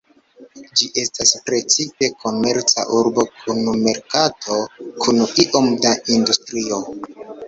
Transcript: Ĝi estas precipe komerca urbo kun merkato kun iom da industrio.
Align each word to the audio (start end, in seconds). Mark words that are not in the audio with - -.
Ĝi 0.79 0.85
estas 0.99 1.33
precipe 1.49 2.07
komerca 2.23 2.85
urbo 2.99 3.25
kun 3.41 3.59
merkato 3.81 4.57
kun 5.05 5.21
iom 5.45 5.69
da 5.85 5.93
industrio. 6.17 6.81